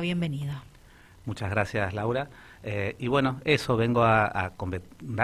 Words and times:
Bienvenido. 0.00 0.54
Muchas 1.24 1.50
gracias, 1.50 1.92
Laura. 1.92 2.28
Eh, 2.62 2.94
y 2.98 3.08
bueno, 3.08 3.40
eso 3.44 3.76
vengo 3.76 4.04
a, 4.04 4.52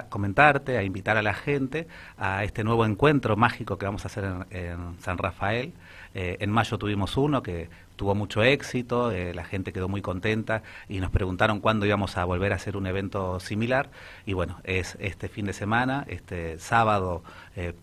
comentarte, 0.09 0.79
a 0.79 0.83
invitar 0.83 1.17
a 1.17 1.23
la 1.23 1.35
gente 1.35 1.87
a 2.19 2.45
este 2.45 2.65
nuevo 2.65 2.85
encuentro 2.85 3.37
mágico 3.37 3.79
que 3.79 3.87
vamos 3.87 4.05
a 4.05 4.09
hacer 4.09 4.25
en, 4.51 5.01
San 5.01 5.19
Rafael. 5.19 5.73
Eh, 6.15 6.39
en 6.41 6.51
mayo 6.51 6.77
tuvimos 6.79 7.17
uno 7.17 7.43
que 7.43 7.69
tuvo 7.97 8.15
mucho 8.15 8.43
éxito, 8.43 9.13
eh, 9.13 9.33
la 9.33 9.45
gente 9.45 9.73
quedó 9.73 9.89
muy 9.89 10.03
contenta 10.03 10.63
y 10.89 11.01
nos 11.01 11.11
preguntaron 11.11 11.61
cuándo 11.61 11.87
íbamos 11.87 12.17
a 12.17 12.25
volver 12.25 12.53
a 12.53 12.57
hacer 12.57 12.77
un 12.77 12.87
evento 12.87 13.39
similar. 13.39 13.91
Y 14.27 14.33
bueno, 14.33 14.61
es 14.65 14.97
este 15.01 15.29
fin 15.29 15.47
de 15.47 15.53
semana, 15.53 16.05
este 16.09 16.59
sábado 16.59 17.23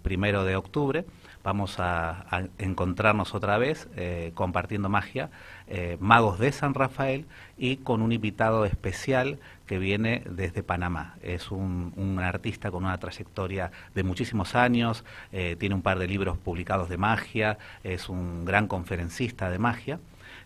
primero 0.02 0.44
de 0.44 0.55
octubre 0.55 1.05
vamos 1.44 1.80
a, 1.80 2.26
encontrarnos 2.57 3.34
otra 3.34 3.57
vez 3.57 3.88
compartiendo 4.34 4.89
magia, 4.89 5.30
eh, 5.70 5.97
magos 5.99 6.39
de 6.39 6.51
San 6.51 6.73
Rafael 6.73 7.25
y 7.57 7.77
con 7.77 8.02
un 8.02 8.11
invitado 8.11 8.66
especial 8.66 9.38
que 9.67 9.77
viene 9.77 10.23
desde 10.30 10.63
Panamá. 10.63 11.16
Es 11.21 11.52
un, 11.52 12.20
artista 12.20 12.71
con 12.71 12.85
una 12.85 12.98
trayectoria 12.98 13.71
de 13.94 14.03
muchísimos 14.03 14.55
años, 14.55 15.05
eh, 15.31 15.55
tiene 15.59 15.75
un 15.75 15.84
par 15.84 15.99
de 15.99 16.08
libros 16.08 16.38
publicados 16.38 16.89
de 16.89 16.97
magia, 16.97 17.59
es 17.84 18.09
un 18.09 18.45
gran 18.45 18.67
conferencista 18.67 19.52
de 19.52 19.59
magia 19.59 19.99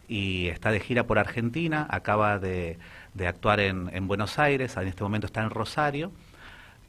y 0.09 0.47
está 0.47 0.71
de 0.71 0.81
gira 0.81 1.05
por 1.05 1.17
Argentina, 1.17 1.87
acaba 1.89 2.37
de, 2.37 2.77
actuar 3.25 3.61
en, 3.61 3.89
en 3.93 4.07
Buenos 4.07 4.39
Aires, 4.39 4.75
en 4.75 4.87
este 4.87 5.03
momento 5.03 5.27
está 5.27 5.41
en 5.41 5.49
Rosario 5.49 6.11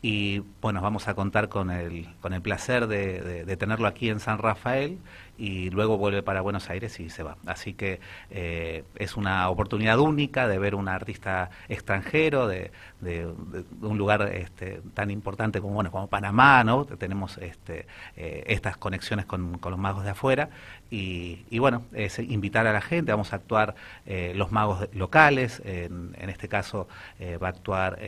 y 0.07 0.43
bueno, 0.61 0.83
vamos 0.83 1.09
a 1.09 1.15
contar 1.15 1.49
con 1.49 1.71
el, 1.71 2.07
con 2.21 2.35
el 2.35 2.43
placer 2.43 2.89
de, 2.89 3.57
tenerlo 3.57 3.89
aquí 3.89 4.11
en 4.11 4.21
San 4.21 4.37
Rafael 4.37 4.99
y 5.39 5.71
luego 5.71 5.97
vuelve 5.97 6.23
para 6.23 6.43
Buenos 6.43 6.69
Aires 6.69 7.01
y 7.01 7.09
se 7.09 7.23
va. 7.23 7.39
Así 7.47 7.73
que 7.73 8.01
eh, 8.29 8.85
es 8.97 9.17
una 9.17 9.49
oportunidad 9.49 9.99
única 9.99 10.47
de 10.47 10.59
ver 10.59 10.75
un 10.75 10.89
artista 10.89 11.49
extranjero 11.71 12.47
de, 12.47 12.71
un 13.81 13.97
lugar 13.97 14.31
este, 14.35 14.83
tan 14.93 15.11
importante 15.11 15.63
como 15.63 15.73
bueno 15.73 15.91
como 15.91 16.07
Panamá, 16.09 16.65
¿no? 16.65 16.85
Tenemos 16.85 17.39
este, 17.39 17.87
eh, 18.15 18.45
estas 18.47 18.77
conexiones 18.77 19.25
con, 19.25 19.59
los 19.59 19.79
magos 19.79 20.05
de 20.05 20.11
afuera 20.11 20.51
y, 20.91 21.59
bueno, 21.59 21.87
es 21.95 22.19
invitar 22.19 22.67
a 22.67 22.75
la 22.75 22.83
gente, 22.83 23.11
vamos 23.11 23.33
a 23.33 23.37
actuar 23.37 23.75
eh, 24.05 24.35
los 24.37 24.53
magos 24.53 24.87
locales, 24.93 25.63
en, 25.65 26.15
en 26.19 26.29
este 26.29 26.47
caso 26.47 26.89
va 27.41 27.47
a 27.47 27.51
actuar 27.51 27.99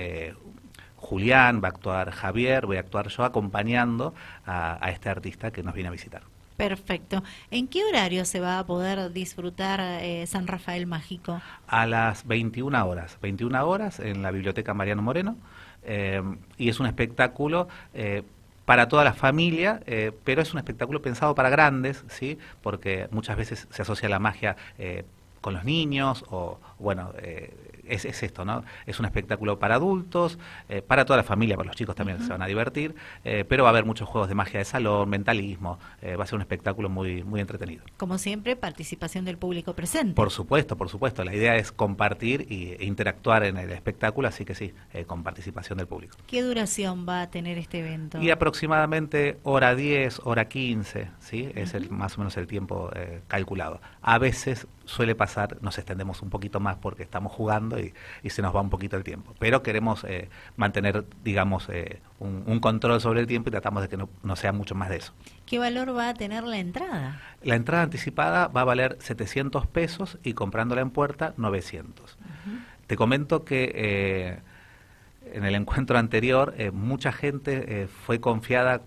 Julián, 0.96 1.60
va 1.62 1.68
a 1.68 1.70
actuar 1.70 2.10
Javier, 2.10 2.66
voy 2.66 2.78
a 2.78 2.80
actuar 2.80 3.08
yo 3.08 3.24
acompañando 3.24 4.14
a, 4.46 4.90
este 4.90 5.08
artista 5.08 5.50
que 5.50 5.62
nos 5.62 5.74
viene 5.74 5.88
a 5.88 5.92
visitar. 5.92 6.22
Perfecto. 6.56 7.22
¿En 7.50 7.68
qué 7.68 7.84
horario 7.84 8.24
se 8.24 8.40
va 8.40 8.58
a 8.58 8.64
poder 8.64 9.12
disfrutar 9.12 9.78
eh, 10.02 10.26
San 10.26 10.46
Rafael 10.46 10.86
Mágico? 10.86 11.40
A 11.68 11.86
las 11.86 12.26
21 12.26 12.86
horas. 12.86 13.18
21 13.20 13.68
horas 13.68 14.00
en 14.00 14.22
la 14.22 14.30
Biblioteca 14.30 14.72
Mariano 14.72 15.02
Moreno. 15.02 15.36
Eh, 15.82 16.22
y 16.56 16.70
es 16.70 16.80
un 16.80 16.86
espectáculo 16.86 17.68
eh, 17.92 18.22
para 18.64 18.88
toda 18.88 19.04
la 19.04 19.12
familia, 19.12 19.80
pero 20.24 20.42
es 20.42 20.52
un 20.52 20.58
espectáculo 20.58 21.00
pensado 21.00 21.36
para 21.36 21.50
grandes, 21.50 22.04
¿sí? 22.08 22.36
porque 22.62 23.06
muchas 23.12 23.36
veces 23.36 23.68
se 23.70 23.82
asocia 23.82 24.08
la 24.08 24.18
magia 24.18 24.56
con 25.40 25.54
los 25.54 25.62
niños 25.62 26.24
o, 26.30 26.58
bueno, 26.80 27.12
es, 27.88 28.22
esto, 28.22 28.44
¿no? 28.44 28.64
Es 28.86 28.98
un 28.98 29.06
espectáculo 29.06 29.58
para 29.58 29.76
adultos, 29.76 30.38
eh, 30.68 30.82
para 30.82 31.04
toda 31.04 31.16
la 31.16 31.22
familia, 31.22 31.56
para 31.56 31.68
los 31.68 31.76
chicos 31.76 31.94
también 31.94 32.20
se 32.20 32.28
van 32.28 32.42
a 32.42 32.46
divertir, 32.46 32.94
eh, 33.24 33.44
pero 33.48 33.64
va 33.64 33.70
a 33.70 33.72
haber 33.72 33.84
muchos 33.84 34.08
juegos 34.08 34.28
de 34.28 34.34
magia 34.34 34.58
de 34.58 34.64
salón, 34.64 35.08
mentalismo, 35.08 35.78
eh, 36.02 36.16
va 36.16 36.24
a 36.24 36.26
ser 36.26 36.36
un 36.36 36.42
espectáculo 36.42 36.88
muy, 36.88 37.22
muy 37.22 37.40
entretenido. 37.40 37.84
Como 37.96 38.18
siempre, 38.18 38.56
participación 38.56 39.24
del 39.24 39.38
público 39.38 39.74
presente. 39.74 40.14
Por 40.14 40.30
supuesto, 40.30 40.76
por 40.76 40.88
supuesto. 40.88 41.24
La 41.24 41.34
idea 41.34 41.56
es 41.56 41.72
compartir 41.72 42.46
e 42.50 42.84
interactuar 42.84 43.44
en 43.44 43.56
el 43.56 43.70
espectáculo, 43.70 44.28
así 44.28 44.44
que 44.44 44.54
sí, 44.54 44.72
con 45.06 45.22
participación 45.22 45.78
del 45.78 45.86
público. 45.86 46.16
¿Qué 46.26 46.42
duración 46.42 47.06
va 47.08 47.22
a 47.22 47.30
tener 47.30 47.58
este 47.58 47.80
evento? 47.80 48.20
Y 48.20 48.30
aproximadamente 48.30 49.38
hora 49.42 49.74
10, 49.74 50.20
hora 50.24 50.48
15, 50.48 51.08
¿sí? 51.20 51.50
Es 51.54 51.74
el, 51.74 51.90
más 51.90 52.16
o 52.16 52.18
menos 52.18 52.36
el 52.36 52.46
tiempo 52.46 52.90
calculado. 53.28 53.80
A 54.02 54.18
veces 54.18 54.66
suele 54.86 55.14
pasar, 55.14 55.58
nos 55.60 55.76
extendemos 55.76 56.22
un 56.22 56.30
poquito 56.30 56.60
más 56.60 56.76
porque 56.76 57.02
estamos 57.02 57.32
jugando 57.32 57.78
y, 57.78 57.92
se 58.30 58.42
nos 58.42 58.54
va 58.54 58.60
un 58.60 58.70
poquito 58.70 58.96
el 58.96 59.04
tiempo. 59.04 59.34
Pero 59.38 59.62
queremos 59.62 60.04
eh, 60.04 60.28
mantener, 60.56 61.04
digamos, 61.22 61.68
eh, 61.68 62.00
un, 62.18 62.60
control 62.60 63.00
sobre 63.00 63.20
el 63.20 63.26
tiempo 63.26 63.50
y 63.50 63.52
tratamos 63.52 63.82
de 63.82 63.88
que 63.88 63.96
no, 63.96 64.36
sea 64.36 64.52
mucho 64.52 64.74
más 64.74 64.88
de 64.88 64.96
eso. 64.96 65.12
¿Qué 65.44 65.58
valor 65.58 65.96
va 65.96 66.08
a 66.08 66.14
tener 66.14 66.44
la 66.44 66.58
entrada? 66.58 67.20
La 67.42 67.56
entrada 67.56 67.82
anticipada 67.82 68.48
va 68.48 68.62
a 68.62 68.64
valer 68.64 68.96
700 69.00 69.66
pesos 69.66 70.18
y 70.22 70.32
comprándola 70.32 70.80
en 70.80 70.90
puerta 70.90 71.34
900. 71.36 72.16
Te 72.86 72.96
comento 72.96 73.44
que... 73.44 73.72
Eh, 73.74 74.38
en 75.32 75.44
el 75.44 75.56
encuentro 75.56 75.98
anterior, 75.98 76.54
mucha 76.72 77.10
gente 77.10 77.88
fue 77.88 78.20
confiada 78.20 78.82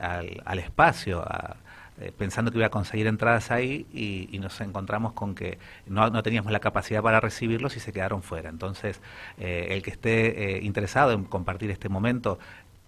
al, 0.00 0.42
al, 0.44 0.58
espacio, 0.58 1.22
a, 1.22 1.58
eh, 2.00 2.12
pensando 2.16 2.50
que 2.50 2.58
iba 2.58 2.66
a 2.66 2.70
conseguir 2.70 3.06
entradas 3.06 3.50
ahí 3.50 3.86
y, 3.92 4.38
nos 4.38 4.60
encontramos 4.60 5.14
con 5.14 5.34
que 5.34 5.58
no, 5.86 6.10
no, 6.10 6.22
teníamos 6.22 6.52
la 6.52 6.60
capacidad 6.60 7.02
para 7.02 7.20
recibirlos 7.20 7.76
y 7.76 7.80
se 7.80 7.92
quedaron 7.92 8.22
fuera. 8.22 8.50
Entonces, 8.50 9.00
eh, 9.38 9.68
el 9.70 9.82
que 9.82 9.90
esté 9.90 10.56
eh, 10.56 10.62
interesado 10.62 11.12
en 11.12 11.24
compartir 11.24 11.70
este 11.70 11.88
momento 11.88 12.38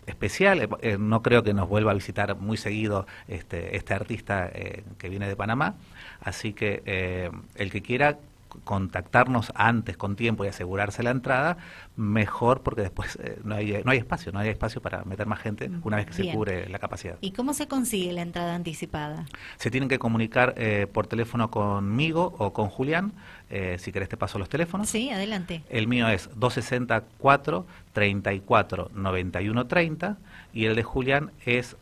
especial, 0.06 0.68
no 0.98 1.22
creo 1.22 1.42
que 1.42 1.52
nos 1.52 1.68
vuelva 1.68 1.90
a 1.90 1.94
visitar 1.94 2.34
muy 2.36 2.56
seguido 2.56 3.06
este, 3.28 3.76
este 3.76 3.92
artista 3.92 4.50
que 4.96 5.08
viene 5.10 5.28
de 5.28 5.36
Panamá, 5.36 5.74
así 6.20 6.54
que 6.54 7.30
el 7.56 7.70
que 7.70 7.82
quiera 7.82 8.18
contactarnos 8.64 9.52
antes 9.54 9.96
con 9.96 10.16
tiempo 10.16 10.44
y 10.44 10.48
asegurarse 10.48 11.02
la 11.02 11.10
entrada, 11.10 11.58
mejor 11.96 12.62
porque 12.62 12.82
después 12.82 13.18
eh, 13.22 13.38
no, 13.44 13.54
hay, 13.54 13.82
no 13.84 13.90
hay 13.90 13.98
espacio, 13.98 14.32
no 14.32 14.38
hay 14.38 14.48
espacio 14.48 14.80
para 14.80 15.04
meter 15.04 15.26
más 15.26 15.40
gente 15.40 15.70
una 15.82 15.96
vez 15.96 16.06
que 16.06 16.12
se 16.12 16.32
cubre 16.32 16.68
la 16.68 16.78
capacidad. 16.78 17.16
¿Y 17.20 17.32
cómo 17.32 17.54
se 17.54 17.68
consigue 17.68 18.12
la 18.12 18.22
entrada 18.22 18.54
anticipada? 18.54 19.26
Se 19.56 19.70
tienen 19.70 19.88
que 19.88 19.98
comunicar 19.98 20.54
eh, 20.56 20.86
por 20.92 21.06
teléfono 21.06 21.50
conmigo 21.50 22.34
o 22.38 22.52
con 22.52 22.68
Julián. 22.68 23.12
Eh, 23.50 23.76
si 23.78 23.92
querés 23.92 24.08
te 24.08 24.16
paso 24.16 24.38
los 24.38 24.48
teléfonos. 24.48 24.88
Sí, 24.88 25.10
adelante. 25.10 25.62
El 25.70 25.88
mío 25.88 26.08
es 26.08 26.28
264 26.34 27.66
34 27.92 28.90
91 28.94 29.66
30 29.66 30.18
y 30.52 30.66
el 30.66 30.76
de 30.76 30.82
Julián 30.82 31.30
es, 31.46 31.76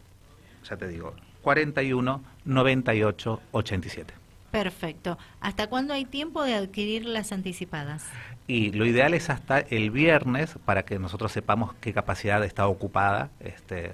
ya 0.69 0.77
te 0.77 0.87
digo, 0.87 1.15
41 1.43 2.23
98 2.45 3.41
87. 3.53 4.26
Perfecto. 4.63 5.19
¿Hasta 5.41 5.67
cuándo 5.67 5.93
hay 5.93 6.07
tiempo 6.07 6.43
de 6.43 6.55
adquirir 6.55 7.05
las 7.05 7.31
anticipadas? 7.31 8.05
Y 8.47 8.73
lo 8.73 8.87
ideal 8.87 9.13
es 9.13 9.29
hasta 9.29 9.59
el 9.59 9.91
viernes 9.91 10.55
para 10.65 10.85
que 10.85 10.99
nosotros 10.99 11.31
sepamos 11.31 11.75
qué 11.81 11.93
capacidad 11.93 12.43
está 12.43 12.67
ocupada. 12.67 13.29
Este, 13.41 13.93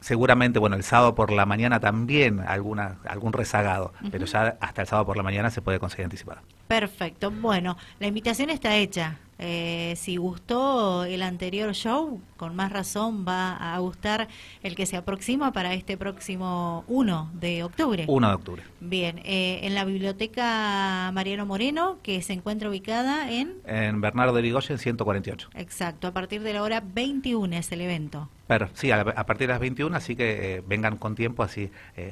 seguramente, 0.00 0.58
bueno, 0.58 0.76
el 0.76 0.84
sábado 0.84 1.14
por 1.14 1.30
la 1.30 1.44
mañana 1.44 1.80
también 1.80 2.40
alguna, 2.40 2.96
algún 3.04 3.34
rezagado, 3.34 3.92
pero 4.10 4.24
ya 4.24 4.56
hasta 4.60 4.80
el 4.80 4.88
sábado 4.88 5.04
por 5.04 5.18
la 5.18 5.22
mañana 5.22 5.50
se 5.50 5.60
puede 5.60 5.78
conseguir 5.78 6.04
anticipada. 6.04 6.42
Perfecto. 6.66 7.30
Bueno, 7.30 7.76
la 8.00 8.06
invitación 8.06 8.48
está 8.48 8.76
hecha. 8.76 9.18
Eh, 9.38 9.94
si 9.96 10.16
gustó 10.16 11.04
el 11.04 11.22
anterior 11.22 11.72
show, 11.74 12.20
con 12.36 12.54
más 12.54 12.72
razón 12.72 13.24
va 13.26 13.74
a 13.74 13.78
gustar 13.78 14.28
el 14.62 14.76
que 14.76 14.86
se 14.86 14.96
aproxima 14.96 15.52
para 15.52 15.74
este 15.74 15.96
próximo 15.96 16.84
1 16.88 17.30
de 17.34 17.64
octubre. 17.64 18.04
1 18.06 18.28
de 18.28 18.34
octubre. 18.34 18.62
Bien, 18.80 19.20
eh, 19.24 19.60
en 19.62 19.74
la 19.74 19.84
biblioteca 19.84 21.10
Mariano 21.12 21.46
Moreno, 21.46 21.98
que 22.02 22.22
se 22.22 22.32
encuentra 22.32 22.68
ubicada 22.68 23.30
en... 23.30 23.54
En 23.66 24.00
Bernardo 24.00 24.34
de 24.34 24.42
Ligoyen, 24.42 24.78
148. 24.78 25.50
Exacto, 25.54 26.06
a 26.06 26.12
partir 26.12 26.42
de 26.42 26.52
la 26.52 26.62
hora 26.62 26.82
21 26.82 27.56
es 27.56 27.72
el 27.72 27.80
evento. 27.80 28.28
Pero, 28.46 28.68
sí, 28.74 28.90
a, 28.90 29.04
partir 29.04 29.46
de 29.46 29.54
las 29.54 29.60
21, 29.60 29.96
así 29.96 30.16
que 30.16 30.56
eh, 30.56 30.62
vengan 30.66 30.98
con 30.98 31.14
tiempo, 31.14 31.42
así 31.42 31.70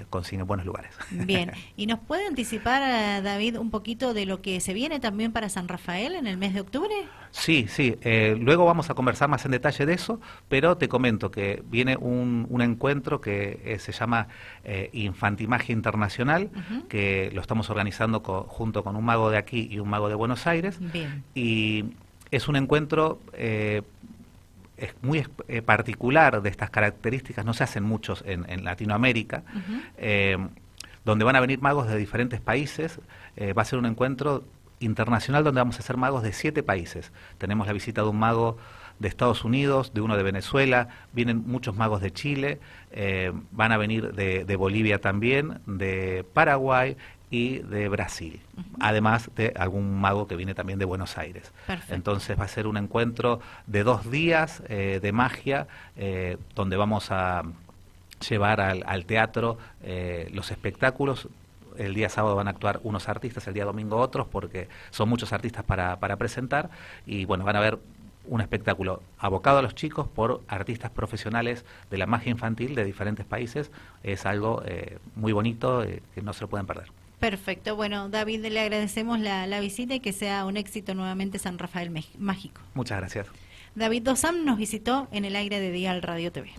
consiguen 0.08 0.46
buenos 0.46 0.64
lugares. 0.64 0.90
Bien, 1.10 1.52
¿y 1.76 1.86
nos 1.86 1.98
puede 1.98 2.26
anticipar, 2.26 3.22
David, 3.22 3.58
un 3.58 3.70
poquito 3.70 4.14
de 4.14 4.24
lo 4.24 4.40
que 4.40 4.58
se 4.60 4.72
viene 4.72 4.98
también 4.98 5.32
para 5.32 5.50
San 5.50 5.68
Rafael 5.68 6.14
en 6.14 6.26
el 6.26 6.38
mes 6.38 6.54
de 6.54 6.62
octubre? 6.62 6.94
Sí, 7.32 7.66
sí. 7.66 7.96
Eh, 8.02 8.36
luego 8.38 8.66
vamos 8.66 8.90
a 8.90 8.94
conversar 8.94 9.28
más 9.28 9.44
en 9.46 9.52
detalle 9.52 9.86
de 9.86 9.94
eso, 9.94 10.20
pero 10.48 10.76
te 10.76 10.88
comento 10.88 11.30
que 11.30 11.62
viene 11.66 11.96
un, 11.96 12.46
encuentro 12.60 13.20
que 13.20 13.60
eh, 13.64 13.78
se 13.78 13.90
llama 13.90 14.28
eh, 14.64 14.90
Infantimagia 14.92 15.72
Internacional, 15.72 16.50
que 16.88 17.30
lo 17.34 17.40
estamos 17.40 17.70
organizando 17.70 18.20
junto 18.20 18.84
con 18.84 18.96
un 18.96 19.04
mago 19.04 19.30
de 19.30 19.38
aquí 19.38 19.66
y 19.70 19.78
un 19.78 19.88
mago 19.88 20.08
de 20.10 20.14
Buenos 20.14 20.46
Aires. 20.46 20.78
Y 21.34 21.86
es 22.30 22.48
un 22.48 22.56
encuentro 22.56 23.20
es 23.32 24.94
muy 25.00 25.22
particular 25.64 26.42
de 26.42 26.50
estas 26.50 26.70
características, 26.70 27.44
no 27.44 27.54
se 27.54 27.64
hacen 27.64 27.82
muchos 27.82 28.22
en, 28.26 28.62
Latinoamérica, 28.62 29.42
donde 31.04 31.24
van 31.24 31.36
a 31.36 31.40
venir 31.40 31.62
magos 31.62 31.88
de 31.88 31.96
diferentes 31.96 32.40
países. 32.40 33.00
va 33.56 33.62
a 33.62 33.64
ser 33.64 33.78
un 33.78 33.86
encuentro 33.86 34.44
internacional 34.82 35.44
donde 35.44 35.60
vamos 35.60 35.78
a 35.78 35.82
ser 35.82 35.96
magos 35.96 36.22
de 36.22 36.32
siete 36.32 36.62
países. 36.62 37.12
Tenemos 37.38 37.66
la 37.66 37.72
visita 37.72 38.02
de 38.02 38.08
un 38.08 38.18
mago 38.18 38.56
de 38.98 39.08
Estados 39.08 39.44
Unidos, 39.44 39.94
de 39.94 40.00
uno 40.00 40.16
de 40.16 40.22
Venezuela, 40.22 40.88
vienen 41.12 41.42
muchos 41.46 41.76
magos 41.76 42.00
de 42.00 42.12
Chile, 42.12 42.60
eh, 42.92 43.32
van 43.50 43.72
a 43.72 43.76
venir 43.76 44.12
de, 44.12 44.56
Bolivia 44.56 45.00
también, 45.00 45.60
de 45.66 46.24
Paraguay 46.32 46.96
y 47.30 47.58
de 47.60 47.88
Brasil, 47.88 48.40
además 48.78 49.30
de 49.34 49.54
algún 49.56 49.98
mago 50.00 50.28
que 50.28 50.36
viene 50.36 50.54
también 50.54 50.78
de 50.78 50.84
Buenos 50.84 51.16
Aires. 51.16 51.50
Entonces 51.88 52.38
va 52.38 52.44
a 52.44 52.48
ser 52.48 52.66
un 52.66 52.76
encuentro 52.76 53.40
de 53.66 53.82
dos 53.84 54.10
días 54.10 54.62
eh, 54.68 55.00
de 55.02 55.12
magia 55.12 55.66
eh, 55.96 56.36
donde 56.54 56.76
vamos 56.76 57.10
a 57.10 57.42
llevar 58.28 58.60
al, 58.60 59.04
teatro 59.06 59.58
eh, 59.82 60.28
los 60.32 60.50
espectáculos 60.50 61.28
el 61.78 61.94
día 61.94 62.08
sábado 62.08 62.36
van 62.36 62.48
a 62.48 62.50
actuar 62.50 62.80
unos 62.82 63.08
artistas, 63.08 63.46
el 63.46 63.54
día 63.54 63.64
domingo 63.64 63.96
otros, 63.96 64.26
porque 64.26 64.68
son 64.90 65.08
muchos 65.08 65.32
artistas 65.32 65.64
para, 65.64 65.98
para 66.00 66.16
presentar. 66.16 66.70
Y 67.06 67.24
bueno, 67.24 67.44
van 67.44 67.56
a 67.56 67.60
ver 67.60 67.78
un 68.26 68.40
espectáculo 68.40 69.02
abocado 69.18 69.58
a 69.58 69.62
los 69.62 69.74
chicos 69.74 70.08
por 70.08 70.42
artistas 70.48 70.90
profesionales 70.90 71.64
de 71.90 71.98
la 71.98 72.06
magia 72.06 72.30
infantil 72.30 72.74
de 72.74 72.84
diferentes 72.84 73.26
países. 73.26 73.70
Es 74.02 74.26
algo 74.26 74.62
eh, 74.64 74.98
muy 75.16 75.32
bonito 75.32 75.82
eh, 75.82 76.02
que 76.14 76.22
no 76.22 76.32
se 76.32 76.42
lo 76.42 76.48
pueden 76.48 76.66
perder. 76.66 76.88
Perfecto. 77.18 77.76
Bueno, 77.76 78.08
David, 78.08 78.46
le 78.46 78.60
agradecemos 78.60 79.20
la, 79.20 79.46
la 79.46 79.60
visita 79.60 79.94
y 79.94 80.00
que 80.00 80.12
sea 80.12 80.44
un 80.44 80.56
éxito 80.56 80.94
nuevamente 80.94 81.38
San 81.38 81.58
Rafael 81.58 81.90
Mágico. 82.18 82.60
Muchas 82.74 82.98
gracias. 82.98 83.28
David 83.74 84.02
Dosam 84.02 84.44
nos 84.44 84.58
visitó 84.58 85.08
en 85.12 85.24
el 85.24 85.36
aire 85.36 85.60
de 85.60 85.70
Dial 85.70 86.02
Radio 86.02 86.30
TV. 86.30 86.50